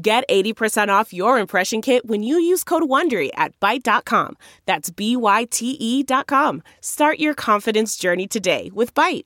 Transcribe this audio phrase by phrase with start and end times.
[0.00, 4.36] Get 80% off your impression kit when you use code WONDERY at Byte.com.
[4.64, 6.62] That's B-Y-T-E dot com.
[6.80, 9.24] Start your confidence journey today with Byte.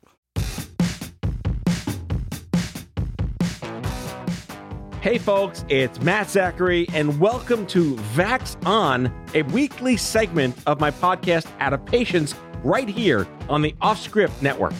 [5.03, 10.91] Hey folks, it's Matt Zachary, and welcome to Vax On, a weekly segment of my
[10.91, 14.73] podcast Adaptations right here on the Offscript Network.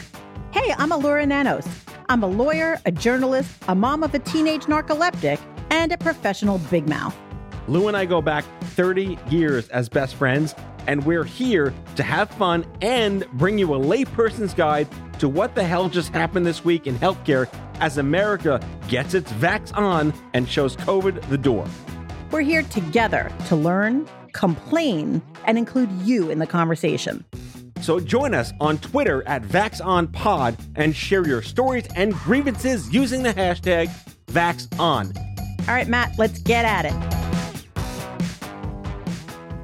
[0.51, 1.67] Hey, I'm Elura Nanos.
[2.09, 5.39] I'm a lawyer, a journalist, a mom of a teenage narcoleptic,
[5.73, 7.17] and a professional big mouth.
[7.67, 10.53] Lou and I go back 30 years as best friends,
[10.85, 15.63] and we're here to have fun and bring you a layperson's guide to what the
[15.63, 20.75] hell just happened this week in healthcare as America gets its vax on and shows
[20.75, 21.65] COVID the door.
[22.29, 27.25] We're here together to learn, complain, and include you in the conversation.
[27.81, 33.33] So join us on Twitter at VaxOnPod and share your stories and grievances using the
[33.33, 33.89] hashtag
[34.27, 35.32] VaxOn.
[35.65, 36.93] All right, Matt, let's get at it.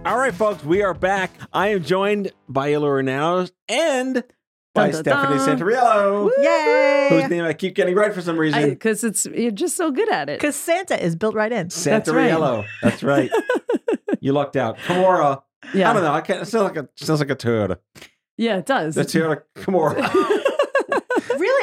[0.05, 1.31] All right, folks, we are back.
[1.51, 4.23] I am joined by Elura now and
[4.73, 5.59] by Dun, dun, Stephanie dun.
[5.59, 7.07] Santoriello, Yay!
[7.09, 8.69] whose name I keep getting right for some reason.
[8.69, 10.39] Because it's you're just so good at it.
[10.39, 11.67] Because Santa is built right in.
[11.67, 12.03] That's right.
[12.05, 12.65] Santoriello.
[12.81, 13.29] That's right.
[14.21, 14.77] you lucked out.
[14.77, 15.41] Kimura.
[15.73, 16.13] Yeah, I don't know.
[16.13, 16.41] I can't.
[16.41, 17.77] It sounds like a sounds like a Toyota.
[18.37, 18.95] yeah, it does.
[18.95, 20.45] The Toyota Kimura.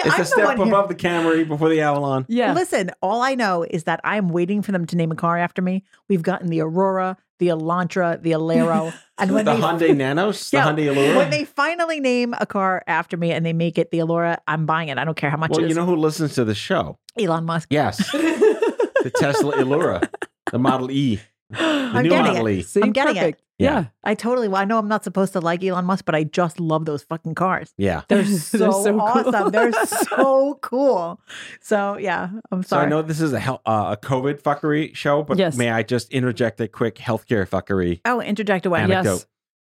[0.07, 0.09] Really?
[0.09, 2.25] it's I'm a the step one here- above the Camry before the Avalon.
[2.29, 5.37] yeah, Listen, all I know is that I'm waiting for them to name a car
[5.39, 5.85] after me.
[6.09, 10.73] We've gotten the Aurora, the Elantra, the Alero, and when the they Hyundai Nanos, Yeah,
[10.73, 11.17] the Hyundai Allura.
[11.17, 14.65] when they finally name a car after me and they make it the Allura, I'm
[14.67, 14.99] buying it.
[14.99, 16.99] I don't care how much well, it you know who listens to the show?
[17.19, 17.69] Elon Musk.
[17.71, 20.09] Yes, the Tesla Allura,
[20.51, 22.53] the Model E, the I'm new getting Model it.
[22.59, 22.63] E.
[22.63, 23.39] See, I'm getting it.
[23.59, 23.71] Yeah.
[23.71, 24.49] Yeah, I totally.
[24.49, 27.03] Well, I know I'm not supposed to like Elon Musk, but I just love those
[27.05, 27.73] fucking cars.
[27.79, 28.03] Yeah.
[28.09, 29.01] They're so, They're so cool.
[29.01, 29.51] awesome.
[29.51, 31.21] They're so cool.
[31.63, 32.83] So yeah, I'm sorry.
[32.83, 35.57] So I know this is a hel- uh, a COVID fuckery show, but Yes.
[35.57, 38.81] may I just interject a quick healthcare fuckery oh, interject away.
[38.83, 39.05] anecdote?
[39.11, 39.27] Yes.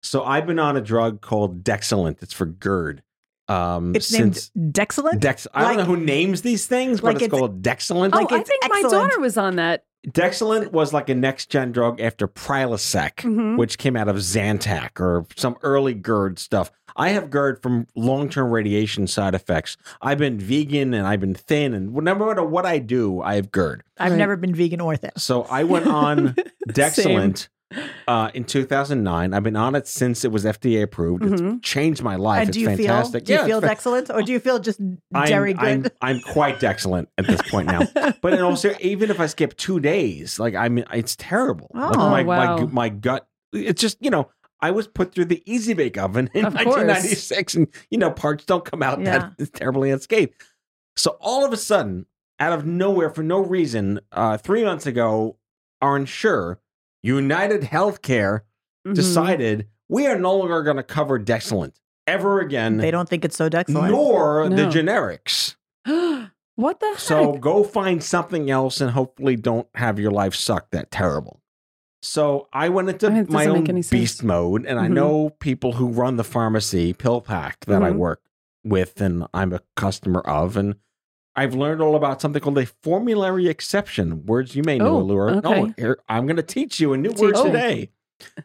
[0.02, 2.22] So I've been on a drug called Dexilant.
[2.22, 3.02] It's for GERD.
[3.50, 5.18] Um, It's named since Dexilant.
[5.20, 5.46] Dex.
[5.52, 8.10] I don't know who names these things, but like it's, it's- called Dexilant.
[8.12, 9.84] Oh, Like I it's think my daughter was on that.
[10.08, 13.58] Dexilant was like a next gen drug after Prilosec, Mhm.
[13.58, 16.70] which came out of Zantac or some early GERD stuff.
[16.96, 19.76] I have GERD from long term radiation side effects.
[20.00, 23.50] I've been vegan and I've been thin, and no matter what I do, I have
[23.52, 23.82] GERD.
[23.98, 24.18] I've Right.
[24.18, 25.10] never been vegan or thin.
[25.18, 26.34] So I went on
[26.68, 27.48] Dexilant
[28.08, 29.32] uh, in 2009.
[29.34, 31.24] I've been on it since it was FDA approved.
[31.24, 32.40] It's changed my life.
[32.40, 33.26] and it's do you fantastic.
[33.26, 33.26] feel?
[33.26, 34.80] Do you Yeah, feel it's fa- excellent, or do you feel just
[35.12, 35.86] very I'm.
[36.00, 37.82] I'm quite excellent at this point now.
[38.22, 41.70] but in all ser- even if I skip two days, like I mean, it's terrible.
[41.74, 42.56] like Oh, my, wow.
[42.58, 43.26] my my gut.
[43.52, 44.30] It's just you know.
[44.62, 46.66] I was put through the Easy Bake Oven in Of course.
[46.66, 49.30] 1996, and you know parts don't come out Yeah.
[49.38, 50.34] that terribly unscathed.
[50.96, 52.04] So all of a sudden,
[52.38, 55.38] out of nowhere, for no reason, uh, three months ago,
[55.80, 56.60] our insurer,
[57.02, 58.40] United Healthcare,
[58.86, 58.94] Mhm.
[58.94, 61.74] decided we are no longer going to cover Dexilant
[62.06, 63.90] ever again, they don't think it's so Dexilant.
[63.90, 65.54] nor the generics.
[66.56, 66.98] what the heck?
[66.98, 71.40] So go find something else and hopefully don't have your life suck that terrible.
[72.02, 73.90] So I went into my own make sense.
[73.90, 74.92] beast mode, and I Mhm.
[74.94, 77.96] know people who run the pharmacy PillPack that I Mhm.
[77.96, 78.22] work
[78.64, 80.76] with, and I'm a customer of, and
[81.40, 84.26] I've learned all about something called a formulary exception.
[84.26, 85.40] Words you may know, Oh, Allure.
[85.40, 85.74] No, okay.
[85.78, 87.90] here, I'm going to teach you a new Teach word today.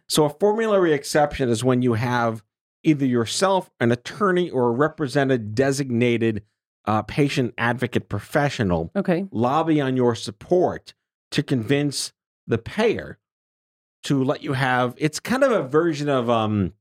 [0.08, 2.42] So a formulary exception is when you have
[2.84, 6.44] either yourself, an attorney, or a represented designated
[6.86, 9.26] uh, patient advocate professional okay.
[9.30, 10.94] lobby on your support
[11.32, 12.14] to convince
[12.48, 13.18] the payer
[14.04, 16.72] to let you have it's kind of a version of um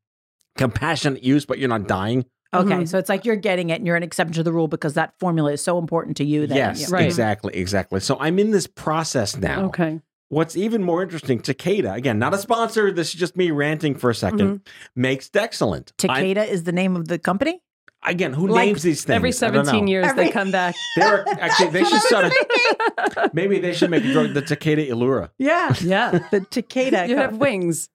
[0.58, 2.88] compassionate use but you're not dying Okay, Mhm.
[2.88, 5.12] so it's like you're getting it, and you're an exception to the rule because that
[5.18, 6.46] formula is so important to you.
[6.46, 6.86] That yes yeah.
[6.90, 7.04] Right.
[7.04, 10.00] exactly exactly so i'm in this process now Okay.
[10.28, 14.10] what's even more interesting takeda again not a sponsor this is just me ranting for
[14.10, 14.56] a 2nd Mm-hmm.
[14.96, 15.92] makes Dexilant.
[16.08, 17.60] I- Takeda is the name of the company.
[18.06, 20.74] again who Like, names these things Every 17 years Every- they come back.
[20.96, 25.30] They're actually they should start a, maybe they should make a drug the Takeda Illura
[25.38, 26.18] Yeah, Yeah.
[26.30, 27.08] the Takeda.
[27.08, 27.88] you co- have wings.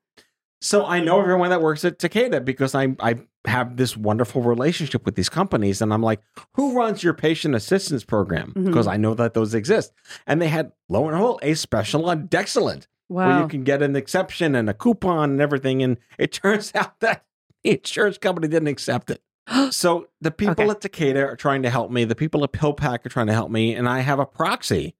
[0.62, 3.16] So I know everyone that works at Takeda because I I
[3.46, 6.20] have this wonderful relationship with these companies, and I'm like,
[6.56, 8.52] who runs your patient assistance program?
[8.56, 8.66] Mhm.
[8.66, 9.94] Because I know that those exist,
[10.28, 13.96] and they had lo and behold a special on Dexilant where you can get an
[13.96, 17.24] exception and a coupon and everything, and it turns out that
[17.64, 19.22] the insurance company didn't accept it.
[19.72, 20.70] So the people Okay.
[20.70, 22.04] at Takeda are trying to help me.
[22.06, 24.96] The people at PillPack are trying to help me, and I have a proxy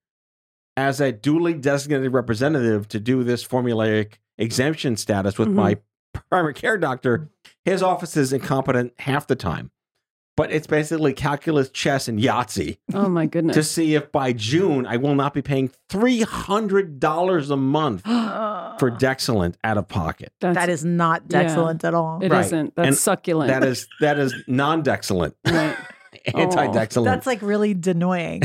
[0.78, 5.54] as a duly designated representative to do this formulaic exemption status with Mhm.
[5.54, 5.78] my
[6.30, 7.30] primary care doctor.
[7.66, 9.70] His office is incompetent half the time,
[10.36, 13.56] but it's basically calculus, chess, and Yahtzee oh my goodness.
[13.56, 18.02] to see if by June I will not be paying three hundred dollars a month
[18.80, 20.32] for Dexilant out of pocket.
[20.42, 21.24] That's, that is not
[21.82, 21.88] Yeah.
[21.90, 22.20] at all.
[22.24, 22.40] It Right.
[22.52, 23.50] not That's And succulent.
[23.52, 25.76] That is that is non-Dexilent, Right.
[26.36, 27.06] anti-Dexilent.
[27.06, 28.42] That's like really denoying.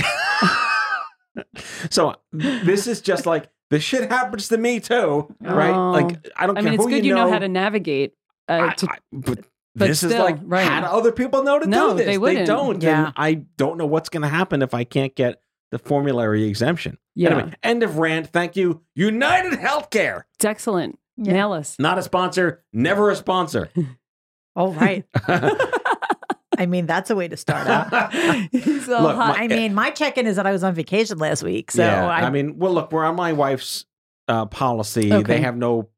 [1.91, 5.75] So this is just like this shit happens to me too, right?
[5.75, 5.91] Oh.
[5.91, 7.49] Like I don't I care mean, it's who good you you know, know how to
[7.49, 8.15] navigate.
[8.49, 9.39] Uh, I- to, I- but,
[9.77, 10.67] but this is still, like right.
[10.67, 12.07] how do other people know to No, do this?
[12.07, 12.47] they wouldn't.
[12.47, 12.81] don't.
[12.83, 13.07] Yeah.
[13.07, 15.41] And I don't know what's going to happen if I can't get
[15.73, 16.97] the formulary exemption.
[17.17, 18.29] yeah, Anyway, end of rant.
[18.29, 20.23] Thank you, United Healthcare.
[20.37, 20.99] it's excellent.
[21.17, 21.33] Yeah.
[21.33, 21.77] Nail us.
[21.81, 23.71] Not a sponsor, never a sponsor.
[24.57, 25.05] Oh, right.
[26.59, 27.93] I mean, that's a way to start out.
[28.15, 29.37] All Look, hot.
[29.39, 32.23] I mean, my check-in is that I was on vacation last week, so yeah, I,
[32.23, 33.87] I, mean, well, look, we're on my wife's
[34.29, 35.13] uh, policy.
[35.13, 35.35] Okay.
[35.35, 35.89] They have no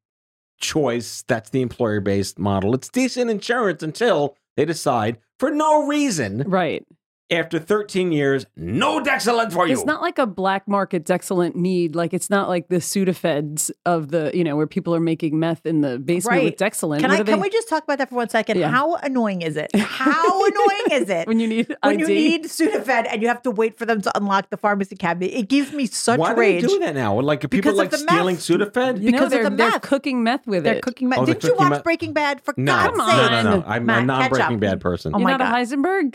[0.60, 1.24] choice.
[1.26, 2.74] That's the employer-based model.
[2.74, 6.84] It's decent insurance until they decide, for no reason, right.
[7.28, 9.72] After 13 years, no Dexilant for you.
[9.72, 11.96] It's not like a black market excellent need.
[11.96, 15.66] Like it's not like the Sudafeds of the, you know, where people are making meth
[15.66, 16.70] in the basement with Right.
[16.72, 17.00] Dexilant.
[17.00, 18.58] can What I can they- we just talk about that for one second?
[18.60, 18.68] Yeah.
[18.70, 19.70] How annoying is it?
[19.76, 23.50] How annoying is it when you need when you need Sudafed and you have to
[23.50, 25.32] wait for them to unlock the pharmacy cabinet?
[25.36, 26.60] It gives me such Why rage.
[26.60, 27.20] do they do that now?
[27.20, 28.44] Like, are people Because like the stealing meth.
[28.44, 29.02] Sudafed?
[29.02, 29.82] you know, because of they're, the they're meth.
[29.82, 30.62] cooking meth with it.
[30.62, 30.82] They're it.
[30.82, 31.18] cooking meth.
[31.18, 31.82] Oh, they're Didn't you watch meth?
[31.82, 32.40] Breaking Bad?
[32.44, 33.16] For No, God's sake.
[33.16, 33.56] no, no, no.
[33.56, 33.64] on.
[33.66, 34.60] I'm Matt, a non-Breaking up.
[34.60, 35.12] Bad person.
[35.12, 35.54] Oh You're my not a God.
[35.56, 36.14] Heisenberg?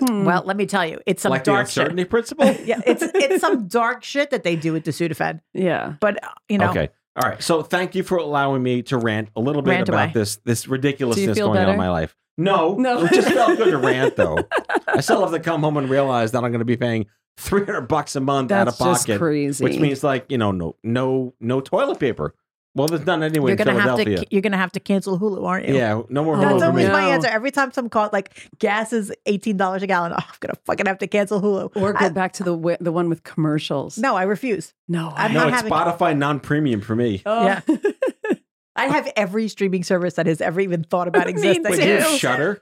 [0.00, 0.24] Hmm.
[0.24, 2.08] Well, let me tell you, it's some like the dark shit.
[2.10, 2.46] principle.
[2.64, 5.40] Yeah, it's it's some dark shit that they do with the Sudafed.
[5.54, 5.94] yeah.
[6.00, 6.88] But uh, you know, Okay.
[7.16, 7.42] All right.
[7.42, 10.12] So thank you for allowing me to rant a little bit Rant about away.
[10.14, 12.14] this this ridiculousness feel going on in my life.
[12.36, 13.04] No, No.
[13.04, 14.38] it just felt good to rant though.
[14.86, 17.06] I still have to come home and realize that I'm going to be paying
[17.38, 19.64] 300 bucks a month out That's of just pocket, crazy.
[19.64, 22.34] which means like you know no no no toilet paper.
[22.78, 24.18] Well, there's none anyway you're gonna have Philadelphia.
[24.18, 25.74] to you're gonna have to cancel Hulu, aren't you?
[25.76, 26.92] yeah, no more Oh, That's Hulu for always me.
[26.92, 27.10] my no.
[27.10, 27.28] answer.
[27.28, 30.86] Every time some call like gas is eighteen dollars a gallon, oh, I'm gonna fucking
[30.86, 31.76] have to cancel Hulu.
[31.76, 33.98] or go I- back to the the one with commercials.
[33.98, 34.72] no, I refuse.
[34.88, 35.12] no.
[35.14, 37.22] I'm No, not it's having- Spotify non-premium for me.
[37.26, 37.44] Oh.
[37.44, 37.60] Yeah.
[38.76, 41.64] I have every streaming service that has ever even thought about Me existing.
[41.64, 42.16] Wait, do you have too.
[42.18, 42.60] Shudder?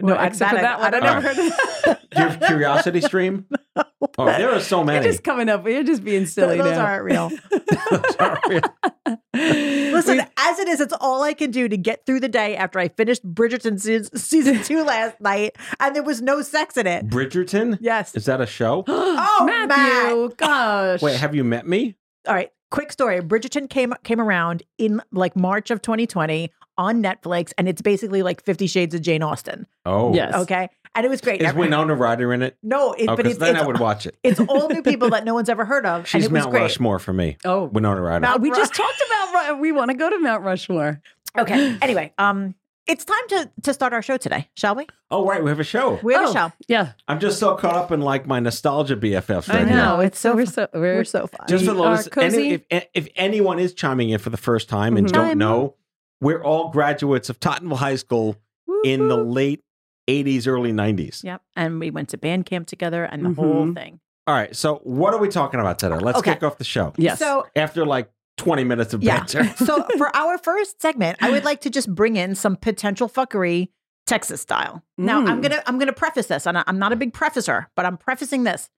[0.00, 0.86] No, I- except for that that I- one.
[0.86, 1.50] I don't never know.
[1.50, 3.46] heard of Do you have Curiosity Stream?
[4.18, 5.04] Oh, there are so many.
[5.04, 5.66] You're just coming up.
[5.66, 6.84] You're just being silly Those now.
[6.84, 7.30] aren't real.
[8.18, 8.60] Sorry.
[9.34, 12.56] Listen, We- as it is, it's all I can do to get through the day
[12.56, 16.86] after I finished Bridgerton se- season two last night, and there was no sex in
[16.86, 17.08] it.
[17.08, 17.78] Bridgerton?
[17.80, 18.14] Yes.
[18.14, 18.84] Is that a show?
[19.24, 21.02] Oh, oh, Matthew, gosh.
[21.02, 21.96] Wait, have you met me?
[22.26, 23.20] All right, quick story.
[23.20, 26.50] Bridgerton came came around in like March of 2020
[26.82, 29.66] on Netflix, and it's basically like Fifty Shades of Jane Austen.
[29.86, 30.34] Oh, Yes.
[30.34, 31.40] Okay, and it was great.
[31.40, 32.56] Is Every- Winona Ryder in it?
[32.62, 34.16] No, it, Oh, but it's, then it's, I would watch it.
[34.22, 36.50] it's all new people that no one's ever heard of, She's and it was Mount
[36.52, 36.60] great.
[36.62, 37.36] Rushmore for me.
[37.44, 38.20] Oh, Winona Ryder.
[38.20, 39.58] Mount we Ru- just talked about.
[39.60, 41.00] We want to go to Mount Rushmore.
[41.38, 41.76] Okay.
[41.80, 42.54] Anyway, um,
[42.86, 44.86] it's time to to start our show today, shall we?
[45.10, 46.00] oh, right, we have a show.
[46.02, 46.52] We have Oh, a show.
[46.68, 49.74] Yeah, I'm just so caught up in like my nostalgia BFFs I right know.
[49.74, 50.00] now.
[50.00, 51.46] It's so we're so we're, We're so fun.
[51.48, 54.68] Just for We are those, any, if, if anyone is chiming in for the first
[54.68, 55.12] time and Mhm.
[55.12, 55.74] don't Chime know,
[56.22, 58.36] we're all graduates of Tottenville High School
[58.84, 59.60] in the late
[60.08, 61.22] 80s, early 90s.
[61.22, 61.42] Yep.
[61.56, 63.74] And we went to band camp together and the whole Mhm.
[63.74, 64.00] thing.
[64.26, 65.98] All right, so what are we talking about today?
[65.98, 66.34] Let's Okay.
[66.34, 66.92] kick off the show.
[66.96, 67.18] yes.
[67.18, 69.18] So After like 20 minutes of Yeah.
[69.18, 69.44] banter.
[69.56, 73.68] so for our first segment, I would like to just bring in some potential fuckery
[74.06, 74.82] Texas style.
[74.98, 75.42] Now I'm Mm.
[75.42, 78.44] gonna I'm gonna preface this, and I- I'm not a big prefacer, but I'm prefacing
[78.44, 78.68] this.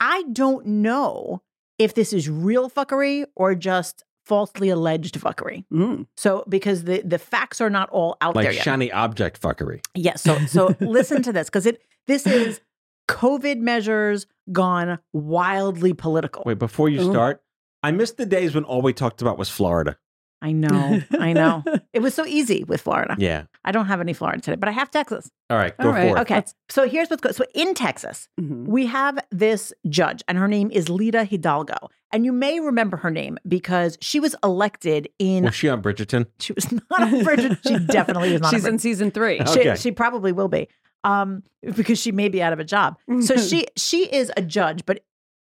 [0.00, 1.42] I don't know
[1.78, 5.64] if this is real fuckery or just falsely alleged fuckery.
[5.72, 6.06] Mm.
[6.16, 8.62] So because the the facts are not all out like there yet.
[8.62, 9.84] shiny object fuckery.
[9.94, 10.22] Yes.
[10.22, 12.60] So so listen to this because it this is
[13.08, 16.42] COVID measures gone wildly political.
[16.44, 17.10] Wait, before you Ooh.
[17.10, 17.42] start,
[17.82, 19.96] I missed the days when all we talked about was Florida.
[20.40, 21.64] I know, I know.
[21.92, 23.16] It was so easy with Florida.
[23.18, 23.44] Yeah.
[23.64, 25.28] I don't have any Florida today, but I have Texas.
[25.50, 26.10] All right, go All right.
[26.12, 26.20] for it.
[26.20, 26.34] Okay.
[26.36, 27.34] Let's- So here's what's good.
[27.34, 28.66] So in Texas, Mhm.
[28.66, 31.76] we have this judge, and her name is Lina Hidalgo.
[32.12, 35.44] And you may remember her name because she was elected in.
[35.44, 36.26] Was she on Bridgerton?
[36.38, 37.58] She was not a virgin.
[37.66, 38.50] She definitely was not.
[38.54, 39.40] She's a in season three.
[39.40, 39.52] Oh.
[39.52, 39.74] She, Okay.
[39.76, 40.68] she probably will be,
[41.04, 41.42] um,
[41.74, 42.96] because she may be out of a job.
[43.20, 45.00] So she she is a judge, but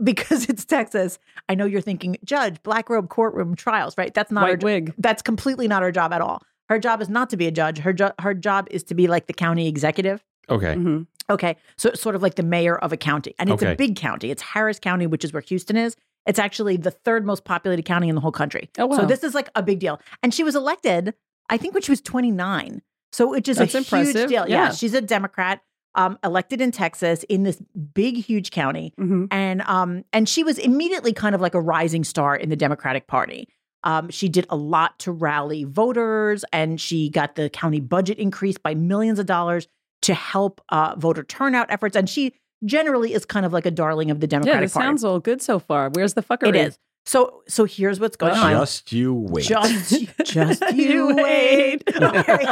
[0.05, 1.19] because it's Texas,
[1.49, 4.13] I know you're thinking judge, black robe courtroom trials, right?
[4.13, 4.95] That's not her White jo- wig.
[4.99, 6.43] That's completely not her job at all.
[6.69, 7.79] Her job is not to be a judge.
[7.79, 10.25] Her jo- her job is to be like the county executive.
[10.49, 10.75] Okay.
[10.75, 11.07] Mhm.
[11.31, 13.73] Okay, so it's sort of like the mayor of a county, and it's Okay.
[13.73, 14.31] a big county.
[14.31, 15.97] It's Harris County, which is where Houston is.
[16.27, 18.71] It's actually the third most populated county in the whole country.
[18.79, 18.97] Oh, wow.
[18.99, 20.01] So this is like a big deal.
[20.23, 21.15] And she was elected,
[21.49, 22.83] I think, when she was 29.
[23.13, 24.15] So which is That's a impressive.
[24.15, 24.49] huge deal.
[24.49, 24.65] Yeah.
[24.67, 24.71] Yeah.
[24.73, 25.61] she's a Democrat,
[25.95, 27.61] um, elected in Texas in this
[27.95, 29.29] big, huge county, Mhm.
[29.31, 33.07] and um, and she was immediately kind of like a rising star in the Democratic
[33.07, 33.49] Party.
[33.85, 38.63] Um, she did a lot to rally voters, and she got the county budget increased
[38.63, 39.67] by millions of dollars
[40.03, 41.97] to help uh, voter turnout efforts.
[41.97, 42.33] And she
[42.65, 44.87] generally is kind of like a darling of the Yeah, Democratic this Party.
[44.87, 45.91] sounds all good so far.
[45.91, 46.49] Where's the fuckery?
[46.51, 46.79] it is.
[47.05, 48.53] So so here's what's going on.
[48.53, 49.45] Just you wait.
[49.45, 49.95] Just,
[50.25, 51.83] just you You wait.
[51.87, 51.97] wait.
[52.03, 52.47] Okay.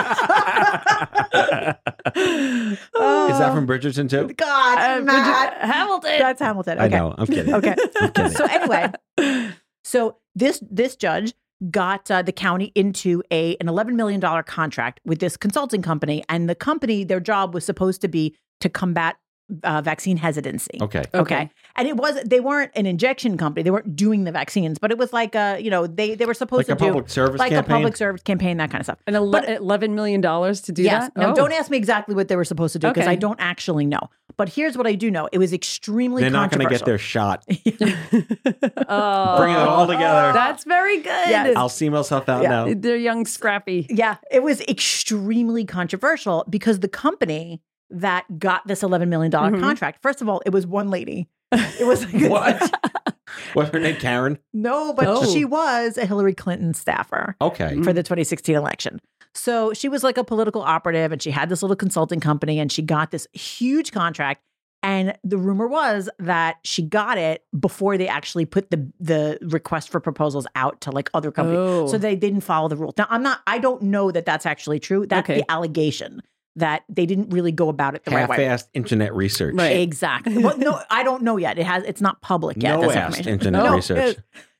[2.16, 4.32] Is that from Bridgerton too?
[4.34, 5.50] God, Uh, Matt.
[5.52, 6.18] Bridget Hamilton.
[6.18, 6.78] That's Hamilton.
[6.78, 6.96] I Okay.
[6.96, 7.14] know.
[7.16, 7.54] I'm kidding.
[7.54, 7.74] Okay.
[8.00, 8.32] I'm kidding.
[8.32, 9.52] So anyway,
[9.84, 11.32] so this this judge
[11.70, 16.24] got uh, the county into a an eleven million dollar contract with this consulting company,
[16.28, 19.16] and the company their job was supposed to be to combat
[19.64, 20.78] uh, vaccine hesitancy.
[20.80, 21.02] okay.
[21.14, 21.50] Okay.
[21.76, 23.62] And it was they weren't an injection company.
[23.62, 26.34] They weren't doing the vaccines, but it was like a, you know, they they were
[26.34, 27.70] supposed Like to a do public service like campaign?
[27.70, 28.98] a public service campaign, that kind of stuff.
[29.06, 31.04] And ele- But- eleven million dollars to do yes.
[31.04, 31.16] that.
[31.16, 31.34] Now Oh.
[31.34, 33.12] don't ask me exactly what they were supposed to do because Okay.
[33.12, 34.08] I don't actually know.
[34.36, 35.28] But here's what I do know.
[35.32, 37.44] It was extremely They're not going to get their shot.
[37.50, 40.32] oh, Bring it all together.
[40.32, 41.28] That's very good.
[41.28, 41.56] Yes.
[41.56, 42.48] I'll see myself out Yeah.
[42.48, 42.74] now.
[42.76, 43.86] They're young, scrappy.
[43.90, 49.60] Yeah, it was extremely controversial because the company that got this $11 million Mhm.
[49.60, 51.28] contract, first of all, it was one lady.
[51.52, 52.74] It was like, What?
[53.54, 53.96] What's her name?
[53.96, 54.38] Karen?
[54.52, 55.24] No, but Oh.
[55.32, 57.36] she was a Hillary Clinton staffer.
[57.40, 57.80] Okay.
[57.82, 59.00] for the 2016 election.
[59.34, 62.70] So she was like a political operative and she had this little consulting company and
[62.72, 64.42] she got this huge contract.
[64.82, 69.90] And the rumor was that she got it before they actually put the the request
[69.90, 71.58] for proposals out to like other companies.
[71.60, 71.86] Oh.
[71.86, 72.94] So they didn't follow the rules.
[72.96, 73.40] Now I'm not.
[73.46, 75.04] I don't know that that's actually true.
[75.06, 75.40] That's Okay.
[75.42, 76.22] the allegation
[76.60, 78.44] that they didn't really go about it the right way.
[78.44, 79.54] Half-assed internet research.
[79.56, 79.78] Right.
[79.80, 80.38] Exactly.
[80.38, 81.58] well, no, I don't know yet.
[81.58, 81.84] It has.
[81.84, 82.80] It's not public yet.
[82.80, 84.16] No this assed internet No, research.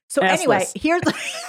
[0.09, 1.03] So anyway, here's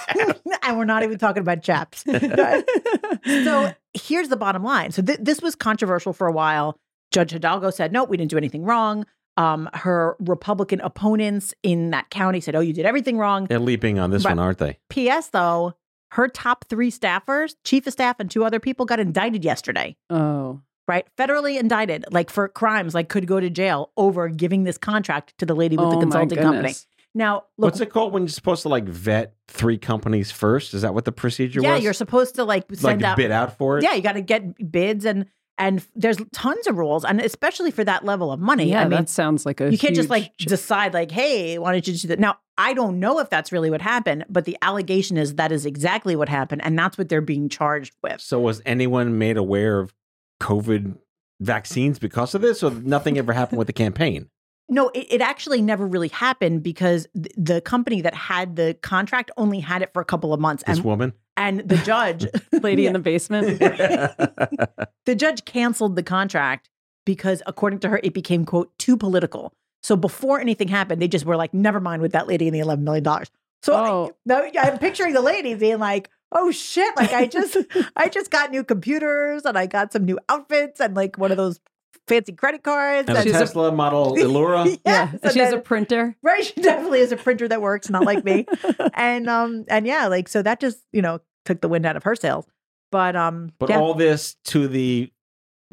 [0.62, 2.04] and we're not even talking about chaps.
[3.24, 4.92] so here's the bottom line.
[4.92, 6.78] So th- this was controversial for a while.
[7.10, 9.04] Judge Hidalgo said, "No, we didn't do anything wrong."
[9.36, 13.98] Um, her Republican opponents in that county said, "Oh, you did everything wrong." They're leaping
[13.98, 14.30] on this Right.
[14.32, 14.78] one, aren't they?
[14.90, 15.28] P.S.
[15.28, 15.74] Though
[16.12, 19.96] her top three staffers, chief of staff, and two other people got indicted yesterday.
[20.10, 24.76] Oh, Right, federally indicted, like for crimes, like could go to jail over giving this
[24.76, 26.74] contract to the lady with oh the consulting company.
[27.14, 30.74] Now, look, What's it called when you're supposed to like vet three companies first?
[30.74, 31.84] Is that what the procedure yeah, was?
[31.84, 33.84] you're supposed to like send like out bid out for it?
[33.84, 35.26] Yeah, you got to get bids and
[35.56, 38.70] and there's tons of rules, and especially for that level of money.
[38.70, 39.70] Yeah, I mean, that sounds like a.
[39.70, 42.18] you can't just like ch- decide like, hey, why don't you do that?
[42.18, 45.64] Now, I don't know if that's really what happened, but the allegation is that is
[45.66, 48.20] exactly what happened, and that's what they're being charged with.
[48.20, 49.94] So was anyone made aware of
[50.40, 50.96] COVID
[51.40, 54.28] vaccines because of this, or nothing ever happened with the campaign?
[54.68, 59.30] No, it, it actually never really happened because th- the company that had the contract
[59.36, 61.12] only had it for a couple of months, This and woman?
[61.36, 62.26] and the judge,
[62.62, 63.58] lady in the basement.
[63.58, 66.70] the judge canceled the contract
[67.04, 71.24] because according to her it became quote too political so before anything happened they just
[71.24, 73.30] were like never mind with that lady and the 11 million dollars
[73.62, 74.12] so Oh.
[74.26, 77.56] now i'm picturing the lady being like oh shit like i just
[77.96, 81.36] i just got new computers and i got some new outfits and like one of
[81.36, 81.60] those
[82.08, 84.66] fancy credit cards and a She's a- Tesla model Allura?
[84.66, 86.16] Yes, yeah, and she has a printer.
[86.22, 88.46] right she definitely is a printer that works not like me
[88.94, 92.02] and um and yeah like so that just you know took the wind out of
[92.04, 92.46] her sails
[92.90, 93.78] but um But yeah.
[93.78, 95.12] all this to the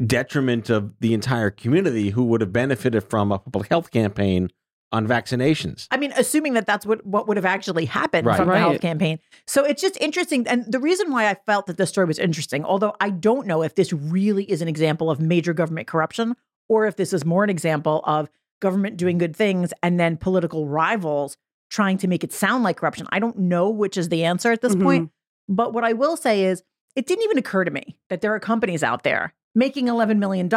[0.06, 4.50] detriment of the entire community who would have benefited from a public health campaign
[4.92, 5.88] on vaccinations.
[5.92, 8.38] I mean, assuming that that's what what would have actually happened Right.
[8.38, 9.20] from the health campaign.
[9.46, 12.66] So it's just interesting, and the reason why I felt that this story was interesting,
[12.66, 16.36] although I don't know if this really is an example of major government corruption
[16.68, 18.30] or if this is more an example of
[18.62, 21.38] government doing good things and then political rivals
[21.70, 23.06] trying to make it sound like corruption.
[23.12, 24.82] I don't know which is the answer at this Mhm.
[24.84, 25.12] point.
[25.48, 26.64] But what I will say is,
[26.96, 30.50] it didn't even occur to me that there are companies out there making $11 million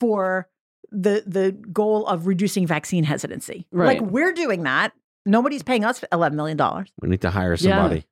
[0.00, 0.48] for
[0.90, 3.66] the the goal of reducing vaccine hesitancy.
[3.72, 3.98] Right.
[4.00, 4.92] Like we're doing that.
[5.24, 6.58] Nobody's paying us $11 million.
[7.00, 7.76] We need to hire Yeah.
[7.78, 8.04] somebody.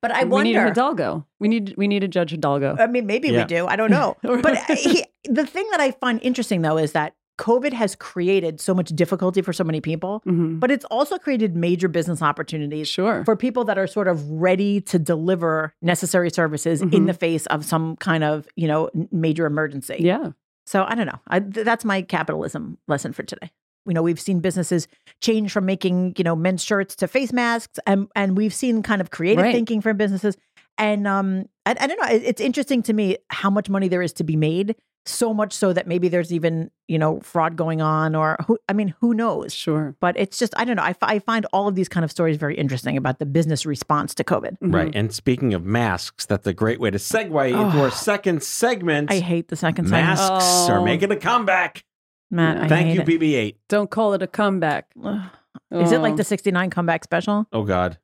[0.00, 0.64] But I we need a wonder.
[0.68, 1.26] Hidalgo.
[1.38, 2.76] We need we need a Judge Hidalgo.
[2.78, 3.40] I mean, maybe Yeah.
[3.42, 3.66] we do.
[3.66, 4.16] I don't know.
[4.22, 8.60] But uh, he, the thing that I find interesting, though, is that COVID has created
[8.60, 10.58] so much difficulty for so many people, Mhm.
[10.58, 13.24] but it's also created major business opportunities Sure.
[13.24, 17.06] for people that are sort of ready to deliver necessary services in Mhm.
[17.06, 19.96] the face of some kind of, you know, major emergency.
[20.00, 20.30] yeah.
[20.66, 21.20] So I don't know.
[21.28, 23.50] I, th- that's my capitalism lesson for today.
[23.86, 24.88] You know, we've seen businesses
[25.20, 29.00] change from making, you know, men's shirts to face masks and and we've seen kind
[29.00, 29.54] of creative Right.
[29.54, 30.36] thinking from businesses.
[30.76, 34.02] And um I, I don't know, it- it's interesting to me how much money there
[34.02, 34.74] is to be made.
[35.08, 38.72] So much so that maybe there's even, you know, fraud going on or who I
[38.72, 39.54] mean, who knows?
[39.54, 39.94] Sure.
[40.00, 40.82] But it's just I don't know.
[40.82, 43.64] I, f- I find all of these kind of stories very interesting about the business
[43.64, 44.52] response to COVID.
[44.58, 44.74] Mm-hmm.
[44.74, 44.94] Right.
[44.94, 49.12] And speaking of masks, that's a great way to segue into our second segment.
[49.12, 50.06] I hate the second segment.
[50.18, 50.84] Masks are Oh.
[50.84, 51.84] making a comeback.
[52.30, 53.20] Matt, I Thank hate you, it.
[53.20, 53.54] BB-8.
[53.68, 54.86] Don't call it a comeback.
[55.04, 55.22] Ugh.
[55.70, 56.16] Is it like Oh.
[56.16, 57.46] the 69 comeback special?
[57.52, 57.98] Oh God.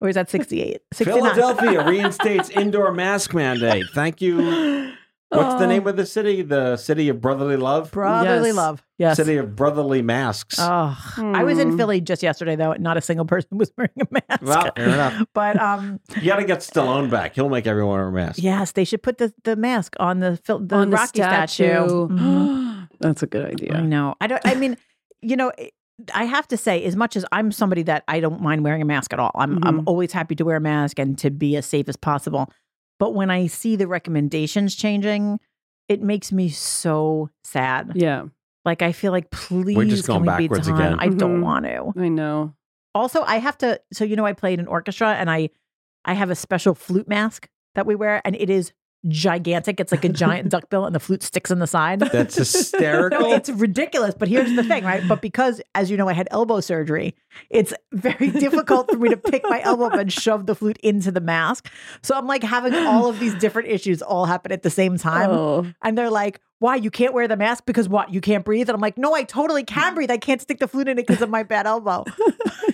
[0.00, 0.80] Or is that 68?
[0.92, 1.20] 69.
[1.22, 3.86] Philadelphia reinstates indoor mask mandate.
[3.94, 4.92] Thank you.
[5.36, 6.42] What's the name of the city?
[6.42, 7.90] The city of brotherly love.
[7.90, 8.56] Brotherly Yes.
[8.56, 8.82] love.
[8.98, 9.16] Yes.
[9.16, 10.56] City of brotherly masks.
[10.60, 11.76] Oh, I was in Hmm.
[11.76, 12.72] Philly just yesterday, though.
[12.72, 14.42] and Not a single person was wearing a mask.
[14.42, 15.22] well, fair enough.
[15.34, 17.34] but um, You got to get Stallone back.
[17.34, 18.42] He'll make everyone wear a mask.
[18.42, 21.64] yes, they should put the, the mask on the Phil- the on the Rocky statue.
[21.74, 22.08] statue.
[22.08, 22.88] Mhm.
[23.00, 23.74] That's a good idea.
[23.74, 24.14] I know.
[24.20, 24.40] I don't.
[24.46, 24.76] I mean,
[25.20, 25.52] you know,
[26.14, 28.84] I have to say, as much as I'm somebody that I don't mind wearing a
[28.84, 29.84] mask at all, I'm I'm Mhm.
[29.86, 32.50] always happy to wear a mask and to be as safe as possible.
[32.98, 35.40] But when I see the recommendations changing,
[35.88, 37.92] it makes me so sad.
[37.94, 38.26] Yeah,
[38.64, 40.80] Like I feel like, please, going can we be backwards done?
[40.80, 40.96] again.
[40.98, 41.42] I don't Mhm.
[41.42, 41.92] want to.
[42.00, 42.54] I know.
[42.94, 43.80] Also, I have to.
[43.92, 45.50] So you know, I played an orchestra, and I
[46.04, 48.72] I have a special flute mask that we wear, and it is
[49.08, 49.80] gigantic.
[49.80, 52.00] It's like a giant duckbill, and the flute sticks in the side.
[52.12, 53.20] That's hysterical.
[53.20, 54.14] No, it's ridiculous.
[54.18, 55.02] But here's the thing, right?
[55.06, 57.14] But because, as you know, I had elbow surgery,
[57.50, 61.10] it's very difficult for me to pick my elbow up and shove the flute into
[61.10, 61.68] the mask.
[62.02, 65.30] So I'm like having all of these different issues all happen at the same time.
[65.30, 65.66] Oh.
[65.82, 66.76] And they're like, why?
[66.76, 68.12] You can't wear the mask because what?
[68.12, 68.68] You can't breathe?
[68.68, 70.10] And I'm like, no, I totally can breathe.
[70.10, 72.04] I can't stick the flute in it because of my bad elbow.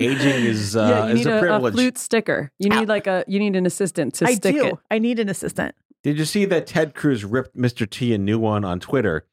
[0.00, 1.74] Aging is uh, yeah, you is need a a, a privilege.
[1.74, 2.50] flute sticker.
[2.58, 2.80] You Ow.
[2.80, 4.66] need like a you need an assistant to I stick do.
[4.66, 4.74] it.
[4.90, 5.74] I need an assistant.
[6.02, 7.88] Did you see that Ted Cruz ripped Mr.
[7.88, 9.26] T a new one on Twitter?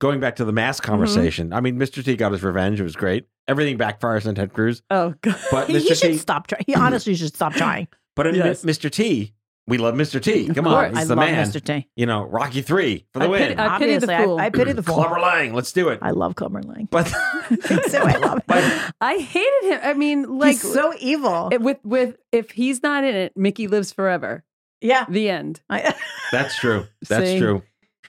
[0.00, 0.92] Going back to the mask Mm-hmm.
[0.92, 1.52] conversation.
[1.52, 2.04] I mean, Mr.
[2.04, 2.80] T got his revenge.
[2.80, 3.26] It was great.
[3.48, 4.82] Everything backfires on Ted Cruz.
[4.90, 5.36] Oh god.
[5.50, 5.80] But Mr.
[5.80, 6.62] he should T, stop trying.
[6.66, 7.88] He honestly should stop trying.
[8.16, 8.64] but in Yes.
[8.64, 8.90] Mr.
[8.90, 9.32] T,
[9.66, 10.20] we love Mr.
[10.22, 10.46] T.
[10.48, 10.98] Come on, course.
[10.98, 11.46] he's I the love man.
[11.46, 11.64] Mr.
[11.64, 11.88] T.
[11.96, 13.40] You know, Rocky Three for the I win.
[13.48, 14.38] pity- I pity the Obviously, fool.
[14.38, 14.94] I, pity the fool.
[14.96, 15.98] Clubber Lang, let's do it.
[16.02, 16.88] I love Clubber Lang.
[16.90, 17.04] But
[17.88, 18.92] so I love him.
[19.00, 19.80] I hated him.
[19.82, 21.48] I mean, like He's so evil.
[21.52, 24.44] it- with with if he's not in it, Mickey lives forever.
[24.80, 25.06] yeah.
[25.08, 25.60] The end.
[25.70, 25.94] I,
[26.32, 26.86] That's true.
[27.08, 27.38] That's See?
[27.38, 27.62] true.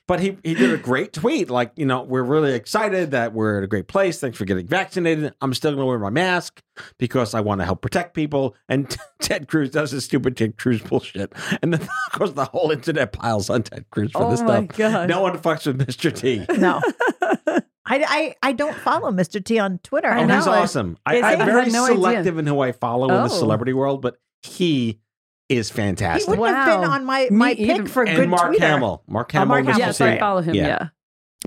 [0.07, 1.49] But he, he did a great tweet.
[1.49, 4.19] Like, you know, we're really excited that we're at a great place.
[4.19, 5.33] Thanks for getting vaccinated.
[5.41, 6.61] I'm still going to wear my mask
[6.99, 8.55] because I want to help protect people.
[8.69, 11.33] And Ted Cruz does his stupid Ted Cruz bullshit.
[11.63, 11.81] And then,
[12.13, 14.77] of course, the whole internet piles on Ted Cruz for Oh this my stuff.
[14.77, 15.09] God.
[15.09, 16.15] No one fucks with Mr.
[16.15, 16.45] T.
[16.59, 16.81] no.
[17.87, 19.43] I, I, I don't follow Mr.
[19.43, 20.09] T on Twitter.
[20.09, 20.35] I Oh, know.
[20.35, 20.97] he's awesome.
[21.05, 21.25] I, Is he?
[21.25, 21.95] I'm very had no idea.
[21.95, 23.27] selective in who I follow in the Oh.
[23.27, 24.99] celebrity world, but he
[25.49, 26.29] is fantastic.
[26.29, 26.39] He fantastic.
[26.39, 27.83] wouldn't have been on my, Me my either.
[27.83, 28.59] pick for and good Mark tweeter.
[28.59, 29.03] Hamill.
[29.07, 29.47] Mark Oh, Hamill.
[29.47, 30.03] Mark Hamill, yes, T.
[30.05, 30.55] I follow him.
[30.55, 30.67] Yeah.
[30.67, 30.87] Yeah.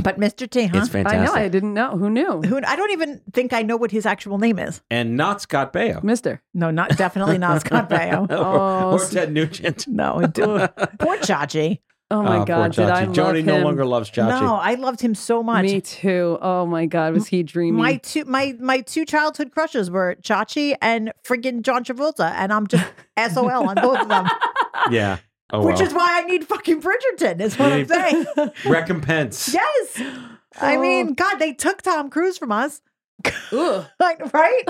[0.01, 0.49] But Mr.
[0.49, 0.79] T, huh?
[0.79, 1.21] It's fantastic.
[1.21, 1.33] I know.
[1.33, 1.97] I didn't know.
[1.97, 2.41] Who knew?
[2.43, 4.81] Who, I don't even think I know what his actual name is.
[4.93, 6.05] And not Scott Baio.
[6.05, 6.41] Mister.
[6.55, 8.31] No, not definitely not Scott Baio.
[8.31, 9.89] or, Oh, or s- Ted Nugent.
[9.89, 10.71] No, it didn't.
[11.01, 11.81] poor Chachi.
[12.11, 12.73] Oh my ah, poor God!
[12.73, 13.07] Did I Chachi.
[13.09, 13.47] love Joni him?
[13.47, 14.41] no longer loves Chachi.
[14.41, 15.65] No, I loved him so much.
[15.65, 16.39] Me too.
[16.41, 17.13] Oh my God!
[17.13, 17.77] Was he dreamy?
[17.77, 22.67] My two my my two childhood crushes were Chachi and friggin' John Travolta, and I'm
[22.67, 22.87] just
[23.33, 24.27] SOL on both of them.
[24.91, 25.19] Yeah.
[25.53, 25.87] Oh, Which well.
[25.89, 28.27] is why I need fucking Bridgerton, is what I'm saying.
[28.67, 29.53] recompense.
[29.53, 30.01] yes.
[30.61, 30.81] I Oh.
[30.81, 32.81] mean, God, they took Tom Cruise from us.
[33.53, 33.85] Ugh.
[33.99, 34.63] Like, right?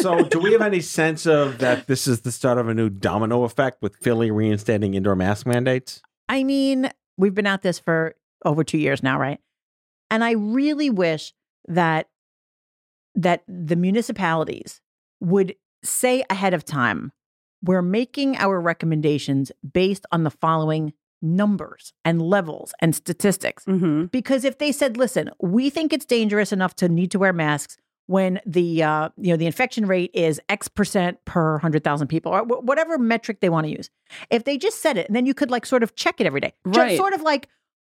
[0.00, 2.90] So, do we have any sense of that this is the start of a new
[2.90, 6.02] domino effect with Philly reinstating indoor mask mandates?
[6.30, 6.88] I mean,
[7.18, 8.14] we've been at this for
[8.44, 9.40] over two years now, right?
[10.10, 11.34] And I really wish
[11.66, 12.08] that
[13.16, 14.80] that the municipalities
[15.20, 17.12] would say ahead of time,
[17.62, 23.64] we're making our recommendations based on the following numbers and levels and statistics.
[23.64, 27.32] hmm Because if they said, listen, we think it's dangerous enough to need to wear
[27.32, 27.76] masks
[28.10, 32.32] when the uh, you know the infection rate is X percent per hundred thousand people,
[32.32, 33.88] or wh- whatever metric they want to use.
[34.30, 36.40] If they just said it, and then you could like sort of check it every
[36.40, 36.96] day, Ju- Right.
[36.96, 37.48] sort of like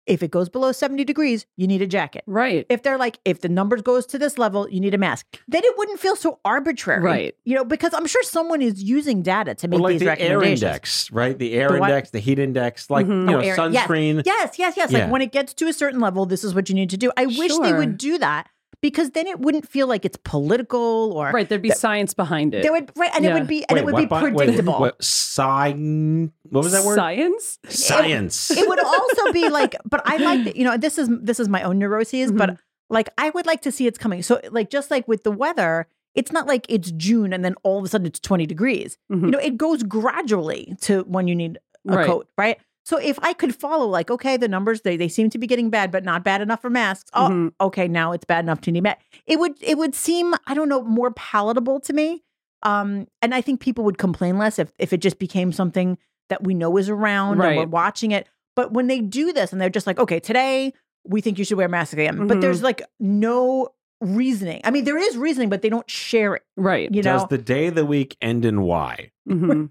[0.05, 2.25] if it goes below seventy degrees, you need a jacket.
[2.27, 2.66] Right.
[2.68, 5.25] If they're like, if the numbers goes to this level, you need a mask.
[5.46, 7.35] Then it wouldn't feel so arbitrary, Right.
[7.44, 10.20] You know, because I'm sure someone is using data to make Or like these the
[10.20, 11.38] air index, right?
[11.38, 13.11] The air The index, the heat index, like Mhm.
[13.20, 13.87] you know, Oh, air- yes.
[13.87, 14.22] sunscreen.
[14.27, 14.90] Yes, yes, yes.
[14.90, 14.98] Yeah.
[15.05, 17.12] Like when it gets to a certain level, this is what you need to do.
[17.16, 18.48] I wish they would do that
[18.83, 21.49] because then it wouldn't feel like it's political or Right.
[21.49, 22.62] There'd be science behind it.
[22.62, 24.79] There would right, and it would be and it would be what bi- wait, predictable.
[24.79, 26.97] what, sign, what was that word?
[26.97, 27.59] Science.
[27.68, 28.51] Science.
[28.51, 31.49] it would also be like, but I like that, you know, this is this is
[31.49, 32.57] my own neuroses, but Mm-hmm.
[32.90, 34.23] like I would like to see it's coming.
[34.23, 37.79] So like just like with the weather, it's not like it's June and then all
[37.79, 38.99] of a sudden it's 20 degrees.
[39.11, 39.23] Mhm.
[39.27, 42.07] You know, it goes gradually to when you need a Right.
[42.07, 42.59] coat, right?
[42.85, 45.71] So if I could follow, like, okay, the numbers they they seem to be getting
[45.71, 47.11] bad, but not bad enough for masks.
[47.14, 47.53] Oh, Mhm.
[47.61, 49.05] okay, now it's bad enough to need masks.
[49.27, 52.23] It would it would seem I don't know more palatable to me.
[52.64, 56.45] Um, and I think people would complain less if if it just became something that
[56.45, 58.27] we know is around and we're watching it.
[58.57, 60.73] But when they do this and they're just like, okay, today
[61.07, 62.40] we think you should wear masks again, but Mhm.
[62.40, 63.68] there's like no
[64.01, 64.61] reasoning.
[64.64, 66.42] I mean, there is reasoning, but they don't share it.
[66.57, 66.92] Right.
[66.92, 69.11] You Does know, the day of the week end in Y?
[69.29, 69.71] Mhm.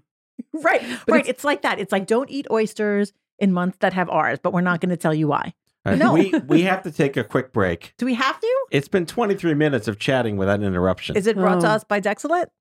[0.52, 0.82] Right?
[1.06, 1.20] But right.
[1.20, 1.78] it's- It's, like that.
[1.78, 4.96] It's like don't eat oysters in months that have R's, but we're not going to
[4.96, 5.54] tell you why.
[5.84, 6.12] All right, No.
[6.12, 7.94] We we have to take a quick break.
[7.98, 8.66] Do we have to?
[8.70, 11.16] It's been 23 minutes of chatting without interruption.
[11.16, 11.70] Is it brought to Oh.
[11.72, 12.46] us by Dexilant?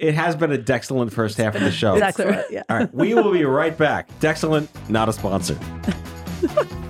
[0.00, 1.96] it has been a excellent first half of the show.
[1.98, 2.44] It's.
[2.50, 2.62] Yeah.
[2.68, 4.08] All right, we will be right back.
[4.18, 5.56] Dexcellent, not a sponsor.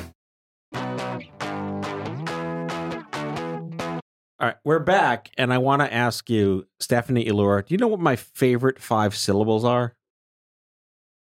[4.41, 7.87] All right, we're back, and I want to ask you, Stephanie Elura, do you know
[7.87, 9.95] what my favorite five syllables are?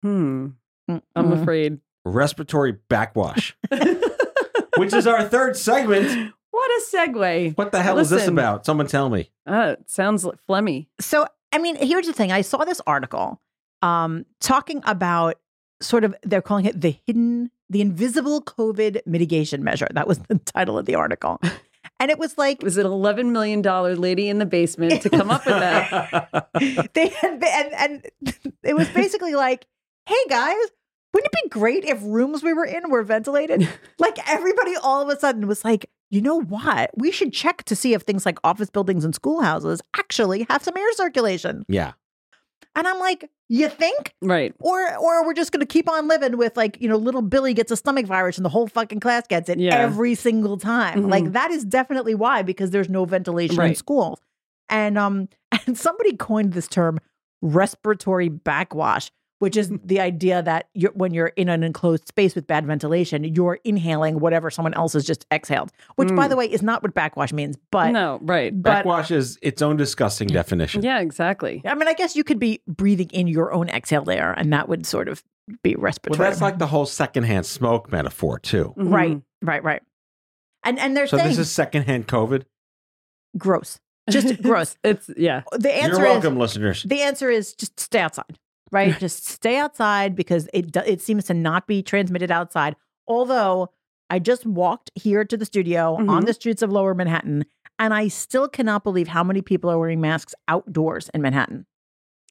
[0.03, 0.51] Hmm.
[0.89, 1.43] I'm Mm.
[1.43, 1.81] afraid.
[2.05, 3.57] Respiratory backwash,
[4.77, 6.33] which is our third segment.
[6.53, 7.59] What a segue.
[7.59, 8.65] What the hell is this about?
[8.65, 9.31] Someone tell me.
[9.47, 10.87] Uh, it sounds like phlegmy.
[11.01, 12.31] So, I mean, here's the thing.
[12.31, 13.41] I saw this article
[13.83, 15.41] um, talking about
[15.83, 19.89] sort of, they're calling it the hidden, the invisible COVID mitigation measure.
[19.93, 21.41] That was the title of the article.
[22.01, 25.45] And it was like, Was it $11 million lady in the basement to come up
[25.45, 26.49] with that?
[26.95, 28.07] they had, and, and
[28.63, 29.67] it was basically like,
[30.07, 30.57] hey guys,
[31.13, 33.69] wouldn't it be great if rooms we were in were ventilated?
[33.99, 36.91] like everybody all of a sudden was like, you know what?
[36.97, 40.77] We should check to see if things like office buildings and schoolhouses actually have some
[40.77, 41.65] air circulation.
[41.69, 41.93] yeah.
[42.79, 44.15] And I'm like, you think?
[44.23, 44.55] Right.
[44.61, 47.73] Or or we're just gonna keep on living with like, you know, little Billy gets
[47.73, 49.75] a stomach virus and the whole fucking class gets it Yeah.
[49.77, 51.03] every single time.
[51.05, 51.11] Mhm.
[51.11, 53.77] Like that is definitely why, because there's no ventilation in Right.
[53.77, 54.21] schools.
[54.69, 55.29] And um
[55.67, 56.99] and somebody coined this term
[57.43, 59.11] respiratory backwash,
[59.41, 63.25] which is the idea that you're when you're in an enclosed space with bad ventilation,
[63.25, 65.71] you're inhaling whatever someone else has just exhaled.
[65.97, 66.31] Which by Mm.
[66.31, 68.51] the way is not what backwash means, but no, right.
[68.61, 70.83] but Backwash is its own disgusting definition.
[70.83, 71.63] Yeah, exactly.
[71.65, 74.69] I mean, I guess you could be breathing in your own exhaled air, and that
[74.69, 75.23] would sort of
[75.63, 76.23] be respiratory.
[76.23, 78.75] Well, that's like the whole secondhand smoke metaphor too.
[78.77, 78.93] Mhm.
[78.93, 79.83] right, right, right.
[80.65, 82.43] And and they're So saying this is secondhand COVID.
[83.37, 83.79] gross,
[84.11, 84.77] just gross.
[84.83, 85.43] It's, yeah.
[85.53, 86.83] The answer You're welcome, is listeners.
[86.83, 88.39] the answer is just stay outside,
[88.73, 88.97] right?
[89.01, 92.77] just stay outside because it do- it seems to not be transmitted outside.
[93.07, 93.71] Although
[94.11, 96.27] I just walked here to the studio on Mhm.
[96.27, 97.45] the streets of Lower Manhattan,
[97.79, 101.67] and I still cannot believe how many people are wearing masks outdoors in Manhattan.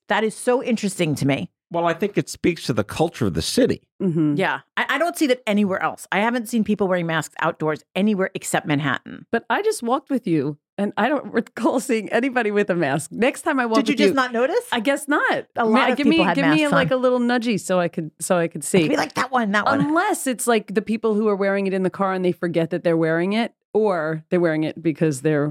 [0.09, 1.49] That is so interesting to me.
[1.69, 3.81] Well, I think it speaks to the culture of the city.
[3.99, 4.61] hmm Yeah.
[4.77, 6.07] I, I don't see that anywhere else.
[6.13, 9.25] I haven't seen people wearing masks outdoors anywhere except Manhattan.
[9.31, 13.11] But I just walked with you, and I don't recall seeing anybody with a mask.
[13.11, 14.59] Next time I walk Did you just not notice?
[14.71, 15.47] I guess not.
[15.55, 17.79] A lot of give me people had give me masks like a little nudgy so
[17.79, 18.81] I could so I could see.
[18.81, 19.79] could be like that one, that one.
[19.81, 22.69] Unless it's like the people who are wearing it in the car and they forget
[22.69, 25.47] that they're wearing it, or they're wearing it because they're.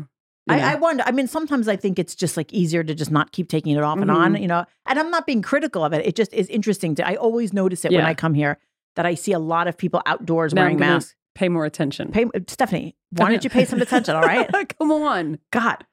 [0.49, 0.73] you I.
[0.73, 1.03] I wonder.
[1.05, 3.83] I mean, sometimes I think it's just like easier to just not keep taking it
[3.83, 4.41] off and on, Mhm.
[4.43, 4.65] you know.
[4.87, 6.07] And I'm not being critical of it.
[6.07, 7.07] It just is interesting to.
[7.07, 8.59] I always notice it when I come here
[8.95, 11.16] that I see a lot of people outdoors Now wearing gonna masks.
[11.37, 12.11] Pay more attention.
[12.11, 14.17] Pay, Stephanie, why don't you pay some attention?
[14.17, 14.49] All right.
[14.79, 15.39] Come on.
[15.53, 15.85] God.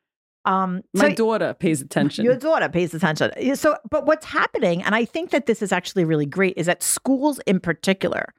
[0.45, 2.25] Um, My so- daughter pays attention.
[2.25, 3.55] Your daughter pays attention.
[3.55, 6.81] So, but what's happening, and I think that this is actually really great, is that
[6.81, 8.33] schools in particular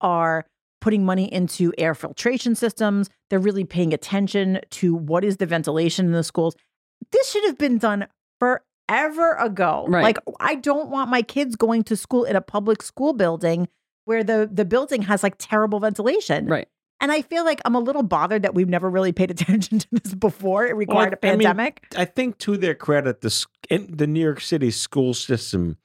[0.00, 0.46] are
[0.80, 3.10] putting money into air filtration systems.
[3.28, 6.56] They're really paying attention to what is the ventilation in the schools.
[7.10, 8.06] This should have been done
[8.38, 9.86] forever ago.
[9.88, 10.02] Right.
[10.02, 13.68] Like, I don't want my kids going to school in a public school building
[14.10, 16.46] where the the building has like terrible ventilation.
[16.46, 16.66] right.
[17.02, 19.86] And I feel like I'm a little bothered that we've never really paid attention to
[19.92, 20.66] this before.
[20.66, 21.86] It required a I mean, pandemic.
[21.96, 25.76] I think to their credit, the in the New York City school system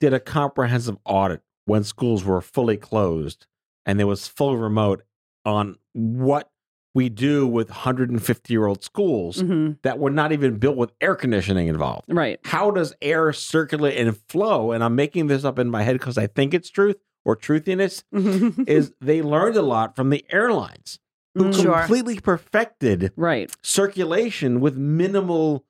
[0.00, 3.46] did a comprehensive audit when schools were fully closed
[3.84, 5.02] and there was full remote
[5.44, 6.50] on what
[6.94, 9.76] we do with 150 year old schools Mhm.
[9.82, 12.04] that were not even built with air conditioning involved.
[12.08, 12.38] Right.
[12.44, 14.72] How does air circulate and flow?
[14.72, 18.02] And I'm making this up in my head because I think it's truth or truthiness.
[18.68, 20.98] is they learned a lot from the airlines
[21.34, 21.62] who Mm.
[21.62, 21.78] Sure.
[21.80, 23.50] completely perfected right.
[23.62, 25.64] circulation with minimal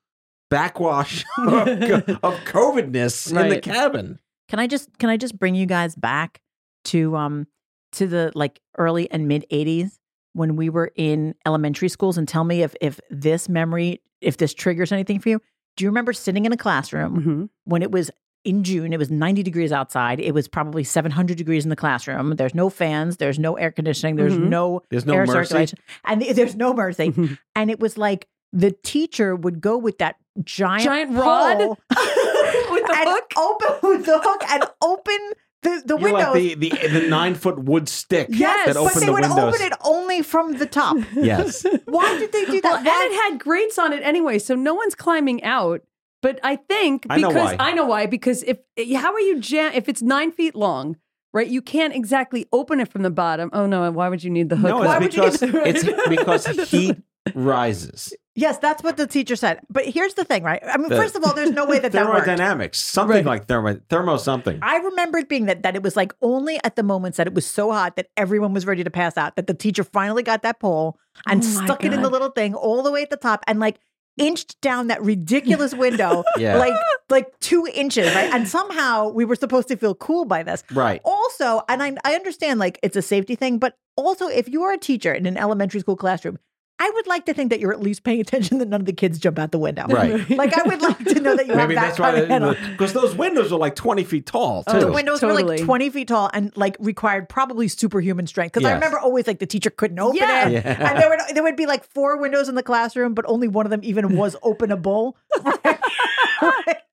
[0.51, 4.19] backwash of, of COVIDness in the cabin.
[4.49, 6.41] Can I just can I just bring you guys back
[6.87, 7.47] to um
[7.93, 9.99] to the like early and mid 80s
[10.35, 14.53] when we were in elementary schools and tell me if if this memory if this
[14.55, 15.41] triggers anything for you.
[15.77, 18.11] Do you remember sitting in a classroom hmm when it was
[18.45, 20.19] in June, it was 90 degrees outside.
[20.21, 22.35] It was probably 700 degrees in the classroom.
[22.37, 24.49] There's no fans, there's no air conditioning, there's Mhm.
[24.49, 25.49] no There's no air mercy.
[25.49, 25.79] circulation.
[26.05, 27.11] And th- there's no mercy.
[27.11, 27.39] Mhm.
[27.55, 31.59] and it was like the teacher would go with that giant Giant rod?
[32.71, 33.33] With the and hook?
[33.37, 35.19] open with the hook and open
[35.63, 36.35] the, the You're windows.
[36.35, 39.55] like the, the, the nine foot wood stick yes, that but they the would windows.
[39.55, 40.97] open it only from the top.
[41.15, 41.65] Yes.
[41.85, 42.87] Why did they do Well, that?
[43.07, 45.83] and it had grates on it anyway, so no one's climbing out.
[46.23, 47.57] But I think I know because why.
[47.59, 48.07] I know why.
[48.07, 48.59] Because if
[48.97, 50.97] how are you jam if it's nine feet long,
[51.35, 51.49] right?
[51.49, 53.51] You can't exactly open it from the bottom.
[53.53, 53.91] Oh no!
[53.91, 54.69] Why would you need the hook?
[54.71, 56.97] No, Why it's would you because need it's because heat
[57.35, 58.13] rises.
[58.35, 59.61] yes, that's what the teacher said.
[59.71, 60.61] But here's the thing, right?
[60.65, 62.25] I mean, The- first of all, there's no way that that worked.
[62.27, 63.25] Thermodynamics, something Right.
[63.25, 64.59] like thermo, thermo something.
[64.63, 67.35] I remember it being that that it was like only at the moments that it
[67.35, 70.43] was so hot that everyone was ready to pass out that the teacher finally got
[70.43, 73.11] that pole and Oh my stuck it in the little thing all the way at
[73.11, 73.79] the top and like
[74.19, 76.57] inched down that ridiculous window Yeah.
[76.57, 76.75] like
[77.09, 81.01] like two inches right and somehow we were supposed to feel cool by this Right.
[81.05, 84.73] also and I, I understand like it's a safety thing but also if you are
[84.73, 86.39] a teacher in an elementary school classroom
[86.85, 88.93] I would like to think that you're at least paying attention that none of the
[88.93, 90.29] kids jump out the window Right.
[90.43, 92.29] like I would like to know that you Maybe have that's that why, kind of
[92.29, 92.55] handle.
[92.73, 94.81] because those windows are like 20 feet tall, oh, too.
[94.87, 98.55] The windows were like 20 feet tall and like required probably superhuman strength.
[98.55, 100.49] Because I remember always like the teacher couldn't open Yeah.
[100.49, 100.53] it.
[100.55, 100.91] Yeah.
[100.91, 103.65] And there would there would be like four windows in the classroom, but only one
[103.67, 105.15] of them even was openable.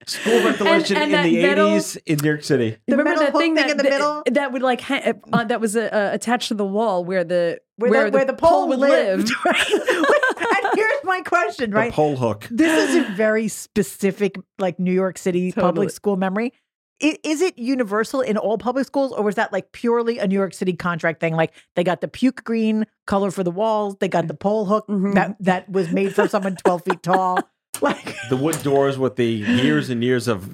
[0.09, 2.77] School ventilation and in the metal- 80s in New York City.
[2.87, 4.23] The Remember metal that thing thing that in the that- middle?
[4.31, 7.59] that would like ha- uh, that was uh, uh, attached to the wall where the
[7.77, 9.29] Where, the, where the pole, would lived.
[9.29, 9.37] live.
[9.45, 9.71] right?
[9.71, 11.85] and here's my question, right?
[11.85, 11.93] The right?
[11.93, 12.47] pole hook.
[12.51, 15.67] This is a very specific, like New York City Totally.
[15.67, 16.53] public school memory.
[17.01, 20.35] I- Is it universal in all public schools, or was that like purely a New
[20.35, 21.33] York City contract thing?
[21.33, 24.85] Like they got the puke green color for the walls, they got the pole hook
[24.89, 25.13] Mhm.
[25.13, 27.39] that that was made for someone twelve feet tall.
[27.81, 30.49] Like The wood doors with the years and years of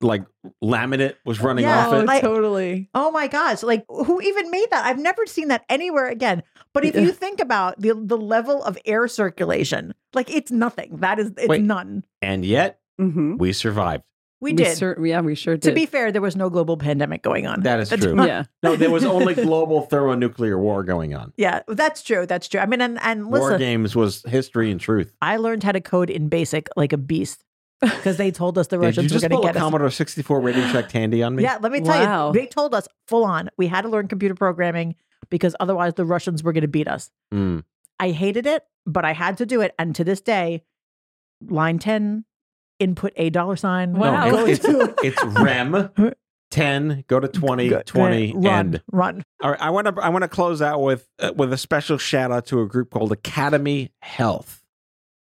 [0.00, 0.24] like
[0.64, 1.86] laminate was running Yeah.
[1.86, 2.06] off it.
[2.06, 2.88] like- totally.
[2.94, 3.62] Oh my gosh!
[3.62, 4.84] Like who even made that?
[4.84, 6.42] I've never seen that anywhere again.
[6.74, 10.96] But if you think about the the level of air circulation, like it's nothing.
[10.98, 11.62] That is it's Wait.
[11.62, 12.04] none.
[12.20, 14.02] and yet hmm we survived.
[14.42, 14.76] We did.
[14.76, 15.62] Cer- yeah, we sure did.
[15.68, 17.62] to be fair, there was no global pandemic going on.
[17.62, 18.14] That is true.
[18.14, 18.44] not- yeah.
[18.62, 21.32] No, there was only global thermonuclear war going on.
[21.36, 22.26] Yeah, that's true.
[22.26, 22.60] That's true.
[22.60, 25.14] I mean, and and War games was history and truth.
[25.22, 27.44] I learned how to code in BASIC like a beast
[27.80, 29.62] because they told us the Russians were going pull to a get us.
[29.62, 31.44] Commodore 64 Radio Shack Tandy on me?
[31.44, 32.26] Yeah, let me tell Wow.
[32.32, 34.96] you, they told us full on we had to learn computer programming
[35.30, 37.10] because otherwise the Russians were going to beat us.
[37.32, 37.62] Mm.
[38.00, 39.72] I hated it, but I had to do it.
[39.78, 40.64] And to this day,
[41.48, 42.24] line 10,
[42.82, 43.92] input a dollar sign.
[43.94, 44.28] Wow.
[44.30, 45.90] No, it's, it's, it's REM
[46.50, 48.82] 10, go to 20, Go- 20, run, end.
[48.92, 49.22] run.
[49.42, 51.96] All right, I want to I want to close out with uh, with a special
[51.98, 54.58] shout out to a group called Academy Health.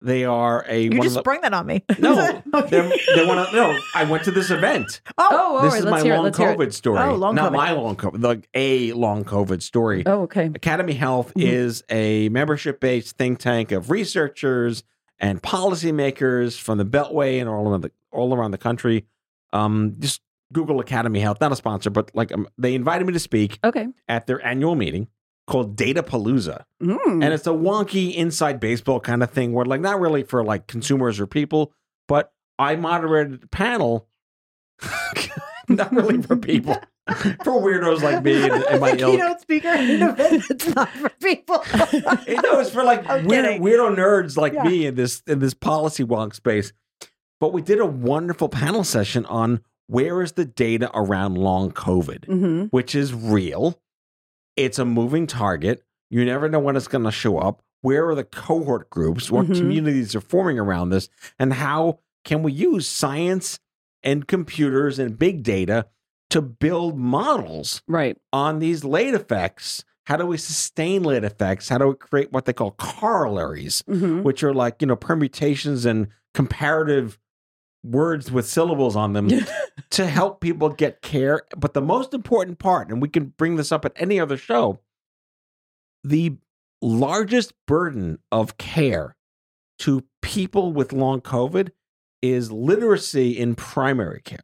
[0.01, 1.81] They are a You one just of the, sprung that on me.
[1.99, 2.13] no,
[2.69, 3.79] they're, they're one of, no.
[3.95, 4.99] I went to this event.
[5.17, 5.79] oh, Oh, this right.
[5.79, 6.33] is my long it.
[6.33, 6.99] COVID story.
[6.99, 7.55] Oh, long Not COVID.
[7.55, 10.03] my long COVID, like a long COVID story.
[10.05, 10.47] Oh, okay.
[10.47, 11.43] Academy Health Mhm.
[11.47, 14.83] is a membership based think tank of researchers
[15.23, 19.05] and policymakers from the Beltway and all around the all around the country.
[19.53, 23.19] Um, just Google Academy Health, not a sponsor, but like um, they invited me to
[23.19, 23.87] speak Okay.
[24.07, 25.07] at their annual meeting
[25.47, 27.23] called Data Palooza, Mm.
[27.23, 30.67] and it's a wonky inside baseball kind of thing where like not really for like
[30.67, 31.73] consumers or people,
[32.07, 34.07] but I moderated a panel,
[35.69, 36.77] not really for people.
[37.43, 39.11] for weirdos like me and, and my the ilk.
[39.11, 41.63] keynote speaker in an event that's not for people.
[42.25, 44.63] It- no, it's for like weird, weirdo nerds like Yeah.
[44.63, 46.71] me in this in this policy wonk space.
[47.39, 52.25] But we did a wonderful panel session on where is the data around long COVID,
[52.25, 53.79] hmm which is real.
[54.55, 55.83] It's a moving target.
[56.09, 57.61] You never know when it's going to show up.
[57.81, 59.29] Where are the cohort groups?
[59.29, 59.57] What Mhm.
[59.57, 61.09] communities are forming around this?
[61.37, 63.59] And how can we use science
[64.03, 65.87] and computers and big data
[66.33, 68.17] to build models Right.
[68.31, 69.85] on these late effects.
[70.05, 71.69] How do we sustain late effects?
[71.69, 75.85] How do we create what they call corollaries, hmm which are like, you know, permutations
[75.85, 77.17] and comparative
[77.83, 79.29] words with syllables on them
[79.91, 81.43] to help people get care.
[81.55, 84.79] But the most important part, and we can bring this up at any other show,
[86.03, 86.37] the
[86.81, 89.15] largest burden of care
[89.79, 91.69] to people with long COVID
[92.21, 94.43] is literacy in primary care.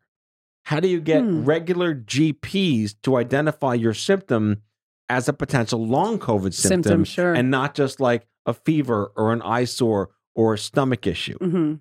[0.69, 1.45] How do you get Hmm.
[1.45, 4.61] regular GPs to identify your symptom
[5.09, 7.33] as a potential long COVID symptom, Symptom, sure.
[7.33, 11.37] and not just like a fever or an eyesore or a stomach issue?
[11.39, 11.73] hmm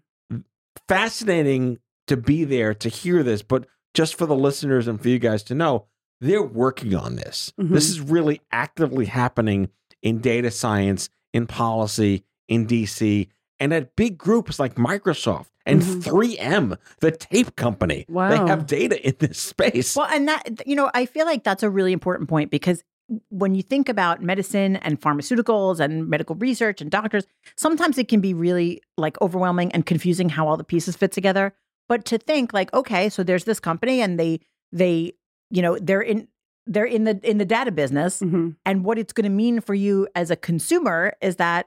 [0.88, 5.18] fascinating to be there to hear this, but just for the listeners and for you
[5.18, 5.84] guys to know,
[6.20, 7.52] they're working on this.
[7.60, 7.70] Mhm.
[7.70, 9.68] This is really actively happening
[10.02, 13.28] in data science, in policy, in DC,
[13.60, 16.02] and at big groups like Microsoft and Mhm.
[16.02, 18.06] 3M, the tape company.
[18.08, 18.14] They
[18.46, 19.94] have data in this space.
[19.96, 22.82] Well, and that, you know, I feel like that's a really important point because
[23.30, 28.20] when you think about medicine and pharmaceuticals and medical research and doctors, sometimes it can
[28.20, 31.54] be really like overwhelming and confusing how all the pieces fit together.
[31.88, 34.40] But to think like, okay, so there's this company and they,
[34.72, 35.14] they,
[35.50, 36.28] you know, they're in,
[36.66, 39.72] they're in the in the data business, hmm and what it's going to mean for
[39.72, 41.66] you as a consumer is that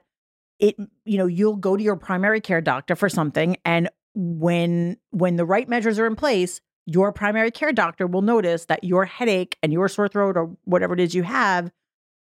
[0.62, 5.36] it you know you'll go to your primary care doctor for something and when when
[5.36, 9.56] the right measures are in place your primary care doctor will notice that your headache
[9.62, 11.70] and your sore throat or whatever it is you have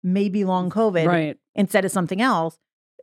[0.02, 1.36] may be long covid Right.
[1.54, 2.58] instead of something else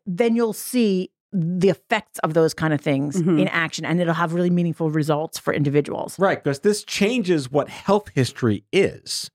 [0.06, 3.42] then you'll see the effects of those kind of things Mhm.
[3.42, 7.68] in action and it'll have really meaningful results for individuals Right, because this changes what
[7.70, 9.30] health history is.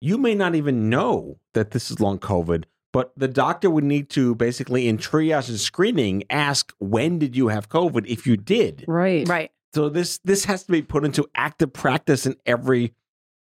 [0.00, 4.08] You may not even know that this is long COVID, but the doctor would need
[4.10, 8.84] to basically, in triage and screening, ask when did you have COVID if you did.
[8.86, 9.26] Right.
[9.28, 12.94] right So this this has to be put into active practice in every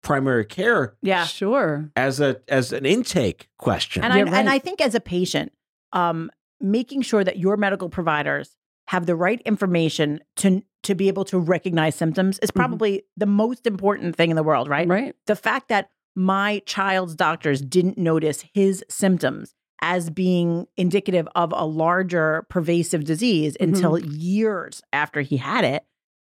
[0.03, 1.89] primary care yeah Sure.
[1.95, 4.03] as a as an intake question.
[4.03, 4.49] And Yeah, I and.
[4.49, 5.53] I think as a patient,
[5.93, 11.23] um, making sure that your medical providers have the right information to to be able
[11.25, 14.87] to recognize symptoms is probably the most important thing in the world, right?
[14.87, 15.15] Right.
[15.27, 21.65] The fact that my child's doctors didn't notice his symptoms as being indicative of a
[21.65, 24.11] larger pervasive disease until mm-hmm.
[24.11, 25.85] years after he had it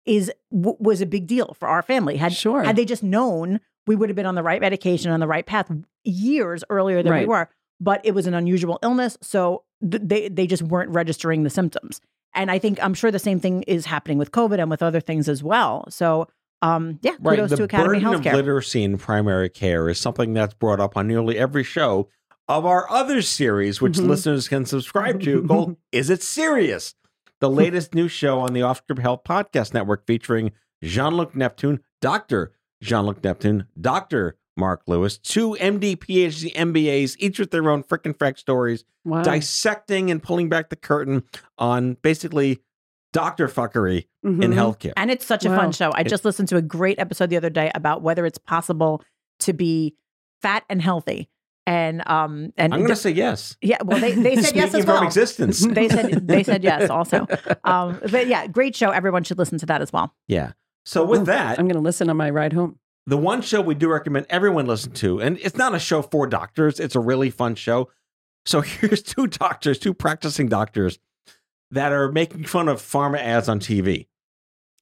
[0.05, 2.17] is w- was a big deal for our family.
[2.17, 2.63] Had Sure.
[2.63, 5.45] had they just known, we would have been on the right medication on the right
[5.45, 5.71] path
[6.03, 7.49] years earlier than we were.
[7.79, 12.01] But it was an unusual illness, so th- they they just weren't registering the symptoms.
[12.33, 14.99] And I think I'm sure the same thing is happening with COVID and with other
[14.99, 15.85] things as well.
[15.89, 16.27] So
[16.61, 17.35] um, yeah, Right.
[17.35, 20.97] kudos the to Academy burden of literacy in primary care is something that's brought up
[20.97, 22.09] on nearly every show
[22.47, 24.05] of our other series, which Mm-hmm.
[24.05, 24.09] Mhm.
[24.09, 26.95] listeners can subscribe to called Is It Serious?
[27.39, 30.51] The latest new show on the Off Script Health Podcast Network featuring
[30.83, 32.53] Jean Luc Neptune, Dr.
[32.81, 34.37] Jean Luc Neptune, Dr.
[34.55, 39.21] Mark Lewis, two MD, PhD, MBAs, each with their own frickin' frack stories, Wow.
[39.21, 41.23] dissecting and pulling back the curtain
[41.59, 42.59] on basically
[43.21, 44.53] doctor fuckery in Mhm.
[44.53, 44.93] healthcare.
[44.97, 45.57] And it's such a Wow.
[45.57, 45.91] fun show.
[45.93, 49.01] I just listened to a great episode the other day about whether it's possible
[49.39, 49.95] to be
[50.41, 51.29] fat and healthy.
[51.65, 53.57] And um and I'm going to say yes.
[53.61, 55.03] yeah, well they, they said yes Speaking as from well.
[55.03, 55.65] existence.
[55.65, 57.25] They said they said yes also.
[57.63, 58.91] Um but yeah, great show.
[58.91, 60.13] Everyone should listen to that as well.
[60.27, 60.51] Yeah.
[60.85, 62.79] So with Oh, that, I'm going to listen on my ride home.
[63.07, 66.27] the one show we do recommend everyone listen to, and it's not a show for
[66.27, 67.89] doctors, it's a really fun show.
[68.45, 70.97] So here's two doctors, two practicing doctors
[71.71, 74.07] that are making fun of pharma ads on TV.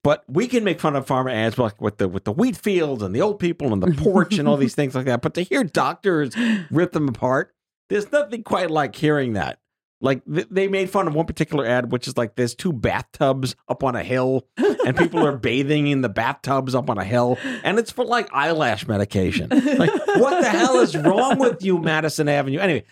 [0.04, 3.02] But we can make fun of pharma ads like with the with the wheat fields
[3.02, 5.21] and the old people and the porch and all these things like that.
[5.21, 6.36] But to hear doctors
[6.69, 7.54] rip them apart,
[7.89, 9.60] there's nothing quite like hearing that.
[10.02, 13.56] Like th- they made fun of one particular ad, which is like there's two bathtubs
[13.67, 17.39] up on a hill, and people are bathing in the bathtubs up on a hill,
[17.63, 19.50] and it's for like eyelash medication.
[19.50, 22.60] Like, what the hell is wrong with you, Madison Avenue?
[22.60, 22.84] Anyway,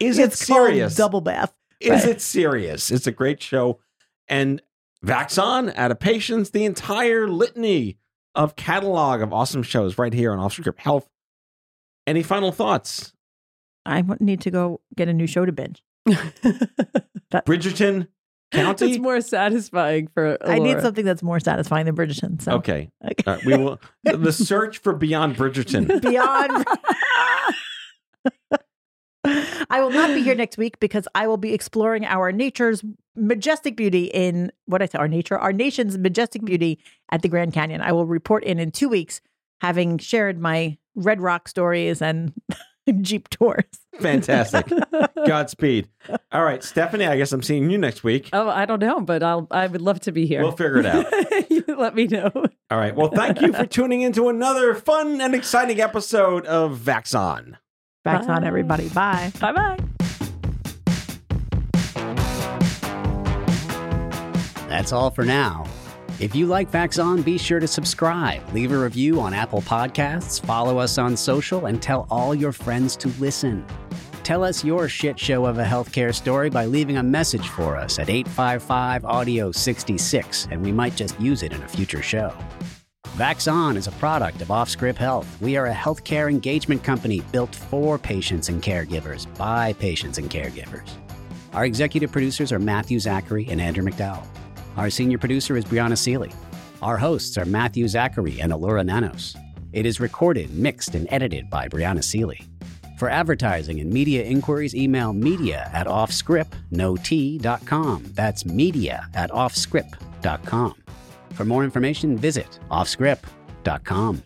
[0.00, 0.94] is it It's called serious?
[0.94, 1.52] Double bath.
[1.84, 2.90] Is it serious?
[2.90, 3.80] It's a great show.
[4.28, 4.62] And
[5.04, 7.98] Vaxon, Out of Patience, the entire litany
[8.34, 11.08] of catalog of awesome shows right here on Off Script Health.
[12.06, 13.12] Any final thoughts?
[13.86, 15.82] I need to go get a new show to binge.
[17.32, 18.08] Bridgerton,
[18.52, 18.90] County?
[18.92, 20.38] It's more satisfying for.
[20.46, 22.40] I need something that's more satisfying than Bridgerton.
[22.40, 22.90] So Okay.
[23.26, 23.80] Uh, we will.
[24.04, 26.00] The search for Beyond Bridgerton.
[26.02, 26.64] beyond.
[29.24, 32.82] I will not be here next week because I will be exploring our nature's
[33.16, 36.46] majestic beauty in what I say, our nature, our nation's majestic mm-hmm.
[36.46, 36.78] beauty
[37.10, 37.80] at the Grand Canyon.
[37.80, 39.20] I will report in in two weeks,
[39.60, 42.32] having shared my Red Rock stories and
[43.00, 43.64] Jeep tours.
[44.00, 44.70] Fantastic.
[45.26, 45.88] Godspeed.
[46.32, 48.28] All right, Stephanie, I guess I'm seeing you next week.
[48.32, 49.46] Oh, I don't know, but I'll.
[49.50, 50.42] I would love to be here.
[50.42, 51.06] We'll figure it out.
[51.78, 52.30] let me know.
[52.70, 52.94] All right.
[52.94, 56.84] Well, thank you for tuning into another fun and exciting episode of Vaxon.
[56.84, 57.63] Backs
[58.06, 58.46] on Bye.
[58.46, 58.88] everybody.
[58.90, 59.32] Bye.
[59.40, 59.78] Bye bye.
[64.68, 65.64] That's all for now.
[66.20, 70.78] If you like Vaxon, be sure to subscribe, leave a review on Apple Podcasts, follow
[70.78, 73.64] us on social, and tell all your friends to listen.
[74.22, 77.98] Tell us your shit show of a healthcare story by leaving a message for us
[77.98, 82.32] at 855 Audio 66, and we might just use it in a future show.
[83.14, 85.40] Vaxon is a product of Offscript Health.
[85.40, 90.90] We are a healthcare engagement company built for patients and caregivers by patients and caregivers.
[91.52, 94.26] Our executive producers are Matthew Zachary and Andrew McDowell.
[94.76, 96.32] Our senior producer is Brianna Seely.
[96.82, 99.36] Our hosts are Matthew Zachary and Elura Nanos.
[99.72, 102.44] It is recorded, mixed, and edited by Brianna Seely.
[102.98, 106.52] For advertising and media inquiries, email media at offscript.com.
[108.14, 110.83] That's media at offscript.com.
[111.34, 114.22] For more information, visit offscript.com.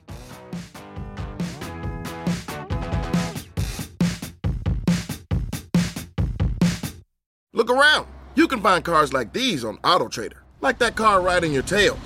[7.55, 8.07] Look around.
[8.37, 11.99] You can find cars like these on AutoTrader, like that car riding your tail.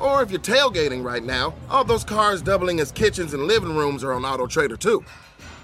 [0.00, 4.02] Or if you're tailgating right now, all those cars doubling as kitchens and living rooms
[4.02, 5.04] are on AutoTrader too.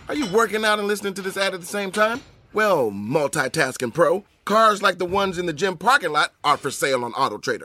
[0.08, 2.20] Are you working out and listening to this ad at the same time?
[2.52, 7.04] Well, multitasking pro, cars like the ones in the gym parking lot are for sale
[7.04, 7.64] on AutoTrader.